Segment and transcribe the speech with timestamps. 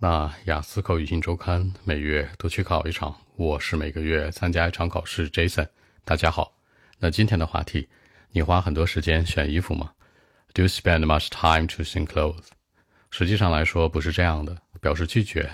[0.00, 5.28] 那雅思口语新周刊每月都去考一场，我是每个月参加一场考试。
[5.28, 5.66] Jason，
[6.04, 6.56] 大家好。
[7.00, 7.88] 那今天的话题，
[8.30, 9.90] 你花很多时间选衣服吗
[10.54, 12.44] ？Do you spend much time choosing clothes？
[13.10, 15.50] 实际上来说不是这样的，表示拒绝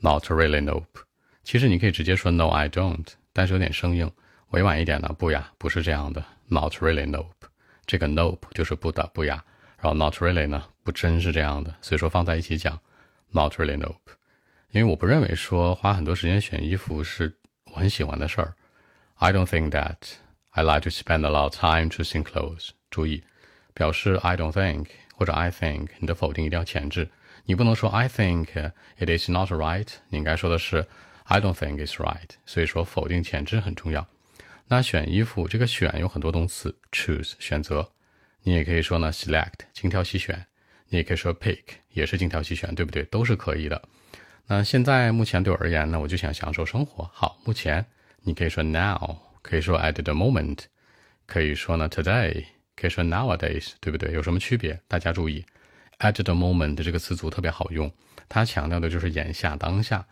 [0.00, 1.04] ，Not really, nope。
[1.44, 4.10] 其实你可以直接说 No, I don't，但是有点生硬，
[4.48, 7.28] 委婉一点呢，不呀，不是这样的，Not really, nope。
[7.86, 9.44] 这个 nope 就是不的，不呀，
[9.80, 12.76] 然后 Not really 呢，不真是这样的，所以说放在一起讲。
[13.36, 13.98] Not really nope，
[14.70, 17.36] 因为我不认为说花很多时间选衣服是
[17.66, 18.54] 我很喜欢的事儿。
[19.16, 19.96] I don't think that
[20.48, 22.70] I like to spend a lot of time choosing clothes。
[22.88, 23.24] 注意，
[23.74, 27.10] 表示 I don't think 或者 I think，你的否定一定要前置，
[27.44, 30.86] 你不能说 I think it is not right，你应该说的是
[31.24, 32.30] I don't think it's right。
[32.46, 34.08] 所以说否定前置很重要。
[34.68, 37.90] 那选衣服这个选有很多动词，choose 选择，
[38.44, 40.46] 你也可以说呢 select 精挑细选。
[40.88, 43.02] 你也可以说 pick，也是精挑细选，对不对？
[43.04, 43.82] 都是可以的。
[44.46, 47.10] 那现在目前对我而言呢，我就想享受生活。
[47.12, 47.84] 好，目前
[48.22, 50.60] 你可以说 now，可以说 at the moment，
[51.26, 52.44] 可以说呢 today，
[52.76, 54.12] 可以说 nowadays，对不对？
[54.12, 54.80] 有什么区别？
[54.86, 55.44] 大家注意
[55.98, 57.92] ，at the moment 这个词组特别好用，
[58.28, 60.06] 它强调的就是眼下当下。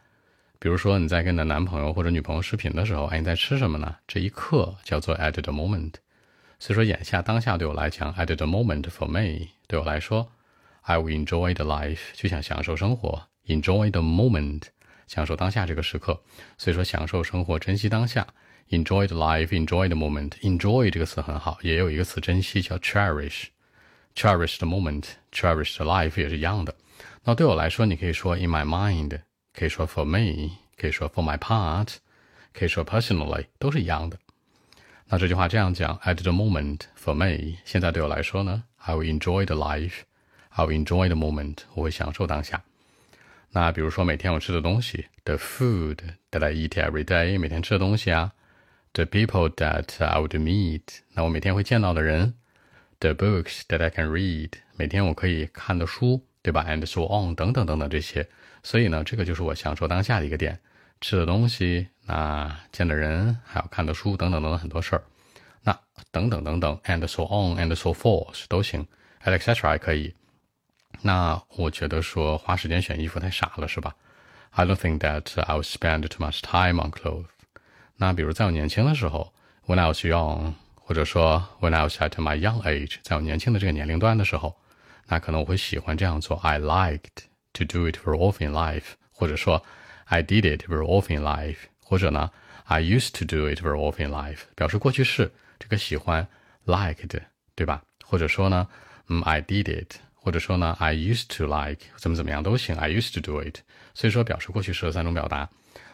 [0.59, 3.95] 比如说你在跟你的男朋友或者女朋友视频的时候，哎，你在吃什么呢？
[4.09, 5.93] 这一刻叫做 at the moment。
[6.59, 10.33] 所以说眼下当下对我来讲，at the moment for me，对我来说。
[10.84, 14.64] I will enjoy the life，就想享受生活，enjoy the moment，
[15.08, 16.20] 享受当下这个时刻。
[16.58, 18.26] 所以说，享受生活，珍惜当下，
[18.70, 26.74] enjoy the life，enjoy the moment。enjoy 这个词很好，也有一个词珍惜叫 cherish，cherish the moment，cherish the life 也是一样的。
[27.24, 29.22] 那对我来说，你可以说 in my mind，
[29.54, 31.98] 可以说 for me，可以说 for my part，
[32.54, 34.18] 可以说 personally，都是一样的。
[35.06, 40.02] 那这句话这样讲：at the moment for me，现在对我来说呢，I will enjoy the life。
[40.57, 42.63] I'll enjoy the moment，我会享受当下。
[43.51, 45.99] 那比如说每天我吃的东西，the food
[46.31, 48.33] that I eat every day，每天吃的东西啊
[48.93, 52.35] ，the people that I would meet，那我每天会见到的人
[52.99, 58.29] ，the books that I can read，每天我可以看的书，对吧？And so on，等等等等这些。
[58.63, 60.59] 所以呢，这个就是我享受当下的一个点，
[61.01, 65.03] 吃的东西，那见的人，还有看的书，等等等等很多事儿。
[65.63, 65.79] 那
[66.11, 68.87] 等等等等，and so on，and so forth 都行
[69.25, 70.15] ，etc 还可以。
[71.02, 73.96] 那我觉得说花时间选衣服太傻了，是吧？
[74.52, 77.28] I don't think that I will spend too much time on clothes。
[77.98, 79.34] 那比如在我年轻的时候，
[79.66, 84.56] when I was young，或者说 when I was at my young age，在我年轻的这个年龄段的时候，
[85.08, 86.38] 那可能我会喜欢这样做。
[86.38, 89.64] I liked to do it very often in life，或者说
[90.06, 92.32] I did it very often in life，或者呢
[92.66, 95.32] I used to do it very often in life，表示过去式。
[95.60, 96.28] 这个喜欢
[96.66, 97.22] liked，
[97.56, 97.84] 对吧？
[98.06, 98.68] 或者说呢，
[99.08, 99.98] 嗯，I did it。
[100.24, 103.60] 或者说呢，I used to like 怎么怎么样都行，I used to do it。
[103.94, 105.50] 所以说表示过去式的三种表达。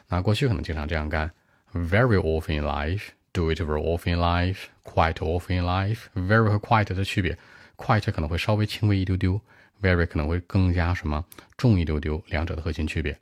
[0.07, 1.31] 那过去可能经常这样干，
[1.73, 7.37] very often in life，do it very often in life，quite often in life。very 和 quite 的区别，
[7.75, 9.41] quite 可能会稍微轻微一丢丢，
[9.81, 11.23] very 可能会更加什么
[11.57, 13.17] 重一丢丢，两者的核心区别。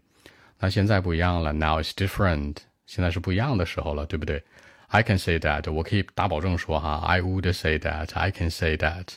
[0.60, 4.44] 那现在不一样了，now is different，现在是不一样的时候了，对不对？
[4.88, 9.08] I can say that，我可以打保证说哈，I would say that，I can say that。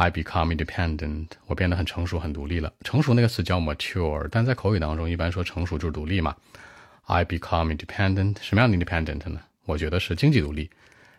[0.00, 2.72] I become independent，我变得很成熟、很独立了。
[2.84, 6.36] 成熟那个词叫 mature，但在口语当中一般说成熟就是独立嘛。
[7.06, 9.40] I become independent，什么样的 independent 呢？
[9.64, 10.70] 我觉得是经济独立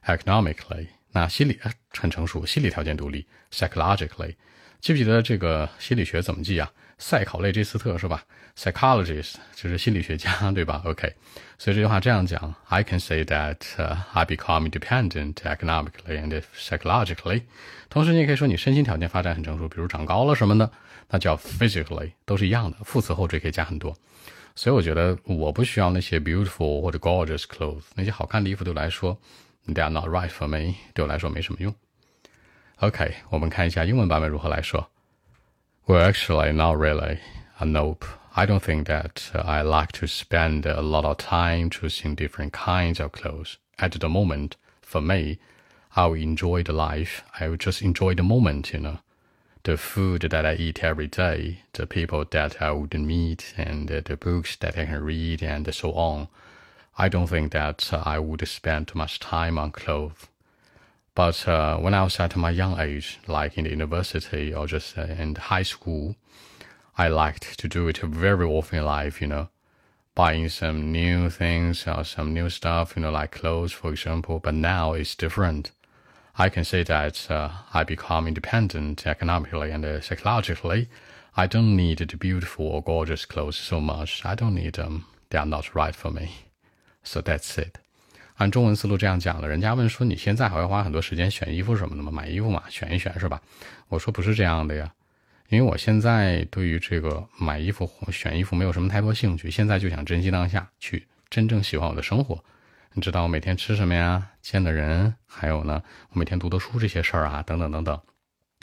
[0.05, 0.87] ，economically。
[1.11, 1.59] 那心理
[1.91, 4.35] 很成熟，心理条件独立，psychologically。
[4.79, 6.71] 记不记得这个心理学怎么记啊？
[6.97, 8.23] 赛考类这斯特是吧
[8.57, 11.13] ？Psychologist 就是心理学家，对吧？OK，
[11.57, 13.57] 所以这句话这样讲：I can say that
[14.13, 17.43] I become independent economically and psychologically。
[17.89, 20.69] 同时，你也可以说你身心条件发展很成熟，比如长高了什么的，
[21.09, 22.77] 那叫 physically，都是一样的。
[22.83, 23.95] 副词后缀可以加很多。
[24.55, 29.17] 所以我觉得我不需要那些 beautiful 或者 gorgeous clothes，那些好看的衣服对我来说
[29.68, 31.74] ，they are not right for me，对我来说没什么用。
[32.76, 34.90] OK，我们看一下英文版本如何来说。
[35.86, 37.18] Well, actually, not really.
[37.58, 38.06] Uh, nope.
[38.34, 42.50] I don't think that uh, I like to spend a lot of time choosing different
[42.50, 43.58] kinds of clothes.
[43.76, 45.38] At the moment, for me,
[45.94, 47.22] I will enjoy the life.
[47.38, 48.98] I will just enjoy the moment, you know.
[49.62, 54.16] The food that I eat every day, the people that I would meet, and the
[54.16, 56.28] books that I can read, and so on.
[57.01, 60.27] I don't think that uh, I would spend too much time on clothes.
[61.15, 64.97] But uh, when I was at my young age, like in the university or just
[64.97, 66.17] uh, in high school,
[66.97, 69.47] I liked to do it very often in life, you know,
[70.13, 74.39] buying some new things or some new stuff, you know, like clothes, for example.
[74.39, 75.71] But now it's different.
[76.37, 80.89] I can say that uh, I become independent economically and uh, psychologically.
[81.37, 84.25] I don't need the beautiful or gorgeous clothes so much.
[84.25, 85.05] I don't need them.
[85.29, 86.48] They are not right for me.
[87.03, 87.75] So that's it.
[88.35, 92.09] 按中文思路这样讲了，人家问说你现在还会花很多时间选衣服什么的吗？
[92.11, 93.41] 买衣服嘛，选一选是吧？
[93.89, 94.89] 我说不是这样的呀，
[95.49, 102.41] 因为我现在对于这个买衣服、选衣服没有什么太多兴趣，现在就想珍惜当下，去真正喜欢我的生活。
[102.93, 104.29] 你知道我每天吃什么呀？
[104.41, 107.99] 见的人，还有呢，我每天读的书这些事儿啊，等等等等。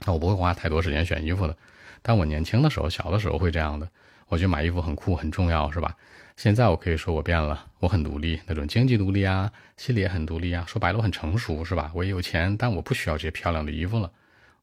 [0.07, 1.57] 那我不会花太多时间选衣服的，
[2.01, 3.89] 但我年轻的时候，小的时候会这样的。
[4.29, 5.97] 我觉得买衣服很酷，很重要，是吧？
[6.37, 10.65] 现在我可以说我变了，我很独立，那种经济独立啊，心里也很独立啊。
[10.67, 11.91] 说白了，我很成熟，是吧？
[11.95, 14.11] 我也有钱，但我不需要这些漂亮的衣服了。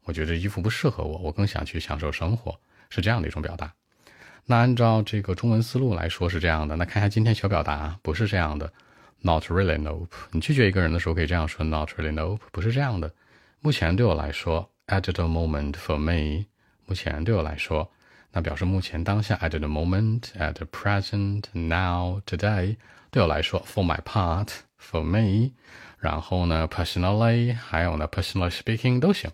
[0.04, 3.74] 我觉得衣服不适合我，我更想去享受生活，是这样的一种表达。
[4.46, 6.76] 那按照这个中文思路来说是这样的。
[6.76, 8.72] 那看一下今天小表达，不是这样的。
[9.22, 10.10] Not really, nope。
[10.32, 12.42] 你拒绝一个人的时候可以这样说：Not really, nope。
[12.52, 13.12] 不是这样的。
[13.62, 16.46] 目前对我来说，At the moment for me。
[16.86, 17.90] 目前对我来说，
[18.34, 19.36] 那表示目前当下。
[19.38, 22.76] At the moment, at the present, now, today。
[23.12, 24.50] 对我来说，For my part,
[24.82, 25.52] for me。
[26.00, 29.32] 然后呢，personally，还有呢，personally speaking 都行。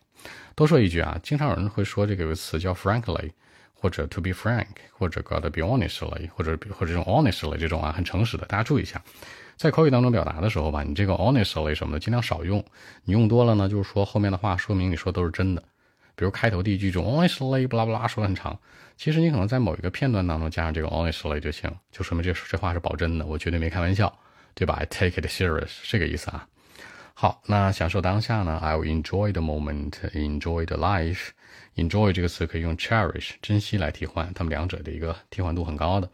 [0.54, 3.32] 多说一句啊，经常有人会说这个有个词叫 frankly，
[3.74, 9.02] 或者 to be frank，或者 got to be honestly，或者或者这种 honestly 这种啊，很诚实的，大家注意一下。
[9.56, 12.64] 在口语当中表达的时候吧，你这个 honestly 什么的尽量少用，
[13.06, 15.64] 你用多了呢，就是说后面的话说明你说都是真的。
[16.20, 18.60] 比如开头第一句中 honestly 不拉不拉说的很长，
[18.98, 24.14] 其实你可能在某一个片段当中加上这个 honestly 就行，就说明这这话是保真的，我绝对没开玩笑，
[24.54, 26.46] 对吧？I take it serious 这个意思啊。
[27.14, 31.30] 好，那享受当下呢？I'll enjoy the moment, enjoy the life.
[31.76, 36.10] Enjoy 这个词可以用 cherish 珍惜来替换，它们两者的一个替换度很高的。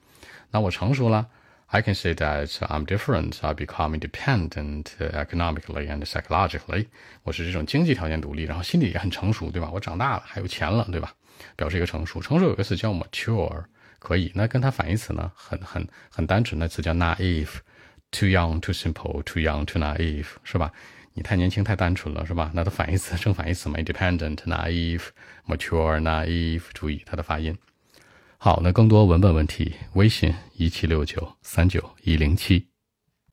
[0.51, 1.27] 那我成熟了。
[1.74, 3.38] I can say that I'm different.
[3.42, 6.86] I become independent economically and psychologically.
[7.22, 9.70] 我是这种经济条件独立，然后心理也很成熟，对吧？
[9.72, 11.14] 我长大了，还有钱了，对吧？
[11.54, 12.20] 表示一个成熟。
[12.20, 13.64] 成熟有个词叫 mature，
[14.00, 14.32] 可以。
[14.34, 20.72] 那跟它反义词呢，很很很单纯的词叫 naive。Too young, too simple, too young, too naive，是吧？
[21.14, 22.50] 你太年轻，太单纯了，是吧？
[22.52, 25.04] 那它反义词，正反义词嘛，independent, naive,
[25.46, 26.62] mature, naive。
[26.74, 27.56] 注意它的发音。
[28.45, 32.74] 好，那更多文本问题，微信一七六九三九一零七。